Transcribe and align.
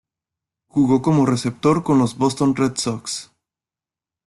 Jugó 0.67 1.03
como 1.03 1.27
receptor 1.27 1.83
con 1.83 1.99
los 1.99 2.17
Boston 2.17 2.55
Red 2.55 2.75
Sox. 2.77 3.29